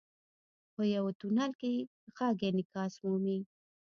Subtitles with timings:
[0.73, 1.73] •په یو تونل کې
[2.15, 3.39] ږغ انعکاس مومي.